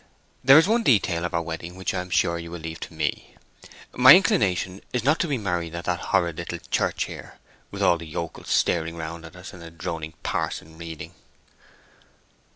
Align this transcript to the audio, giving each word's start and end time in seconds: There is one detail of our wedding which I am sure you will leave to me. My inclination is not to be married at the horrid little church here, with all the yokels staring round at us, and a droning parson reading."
There 0.43 0.57
is 0.57 0.67
one 0.67 0.81
detail 0.81 1.25
of 1.25 1.33
our 1.35 1.43
wedding 1.43 1.75
which 1.75 1.93
I 1.93 2.01
am 2.01 2.09
sure 2.09 2.39
you 2.39 2.49
will 2.49 2.57
leave 2.61 2.79
to 2.79 2.93
me. 2.95 3.35
My 3.93 4.15
inclination 4.15 4.81
is 4.91 5.03
not 5.03 5.19
to 5.19 5.27
be 5.27 5.37
married 5.37 5.75
at 5.75 5.85
the 5.85 5.95
horrid 5.95 6.37
little 6.39 6.57
church 6.71 7.03
here, 7.03 7.37
with 7.69 7.83
all 7.83 7.99
the 7.99 8.07
yokels 8.07 8.49
staring 8.49 8.95
round 8.97 9.25
at 9.25 9.35
us, 9.35 9.53
and 9.53 9.61
a 9.61 9.69
droning 9.69 10.15
parson 10.23 10.75
reading." 10.79 11.13